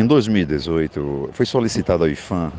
[0.00, 2.50] Em 2018, foi solicitado ao IFAM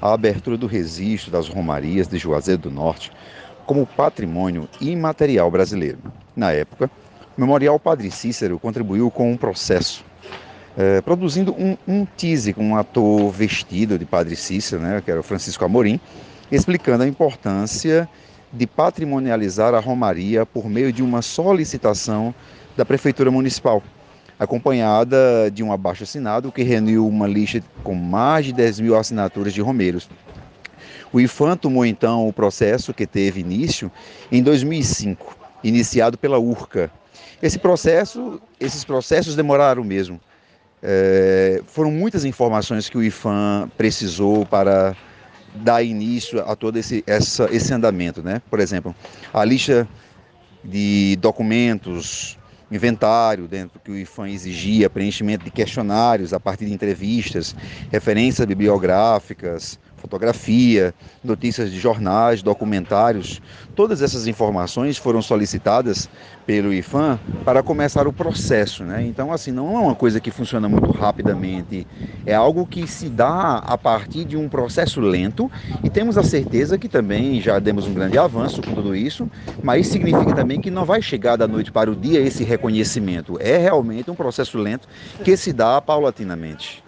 [0.00, 3.10] a abertura do registro das romarias de Juazeiro do Norte
[3.66, 5.98] como patrimônio imaterial brasileiro.
[6.36, 6.88] Na época,
[7.36, 10.04] o Memorial Padre Cícero contribuiu com um processo,
[10.78, 12.06] eh, produzindo um, um
[12.54, 15.98] com um ator vestido de Padre Cícero, né, que era o Francisco Amorim,
[16.48, 18.08] explicando a importância
[18.52, 22.32] de patrimonializar a romaria por meio de uma solicitação
[22.76, 23.82] da Prefeitura Municipal
[24.38, 29.60] acompanhada de um abaixo-assinado que reuniu uma lista com mais de 10 mil assinaturas de
[29.60, 30.08] romeiros.
[31.12, 33.90] O IFAM tomou então o processo que teve início
[34.32, 36.90] em 2005, iniciado pela URCA.
[37.40, 40.20] Esse processo, esses processos demoraram mesmo.
[40.82, 44.96] É, foram muitas informações que o IFAM precisou para
[45.54, 48.22] dar início a todo esse, essa, esse andamento.
[48.22, 48.42] Né?
[48.50, 48.94] Por exemplo,
[49.32, 49.88] a lista
[50.64, 52.36] de documentos,
[52.74, 57.54] inventário dentro que o IFAM exigia, preenchimento de questionários a partir de entrevistas,
[57.90, 63.40] referências bibliográficas, fotografia, notícias de jornais, documentários.
[63.74, 66.10] Todas essas informações foram solicitadas
[66.46, 68.84] pelo IFAM para começar o processo.
[68.84, 69.02] Né?
[69.06, 71.86] Então, assim, não é uma coisa que funciona muito rapidamente,
[72.26, 75.50] é algo que se dá a partir de um processo lento
[75.82, 79.28] e temos a certeza que também já demos um grande avanço com tudo isso,
[79.62, 83.38] mas significa também que não vai chegar da noite para o dia esse reconhecimento.
[83.40, 84.86] É realmente um processo lento
[85.24, 86.82] que se dá paulatinamente.